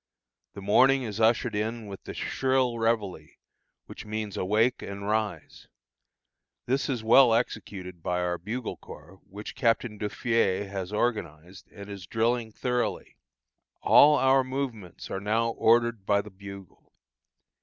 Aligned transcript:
The 0.55 0.63
morning 0.63 1.03
is 1.03 1.19
ushered 1.21 1.53
in 1.53 1.85
with 1.85 2.05
the 2.05 2.15
shrill 2.15 2.79
reveille, 2.79 3.27
which 3.85 4.03
means 4.03 4.35
awake 4.35 4.81
and 4.81 5.03
arise. 5.03 5.67
This 6.65 6.89
is 6.89 7.03
well 7.03 7.35
executed 7.35 8.01
by 8.01 8.19
our 8.21 8.39
bugle 8.39 8.77
corps, 8.77 9.19
which 9.29 9.53
Captain 9.53 9.99
Duffié 9.99 10.67
has 10.67 10.91
organized, 10.91 11.67
and 11.71 11.87
is 11.87 12.07
drilling 12.07 12.51
thoroughly. 12.51 13.17
All 13.83 14.17
our 14.17 14.43
movements 14.43 15.11
are 15.11 15.21
now 15.21 15.51
ordered 15.51 16.03
by 16.03 16.23
the 16.23 16.31
bugle. 16.31 16.91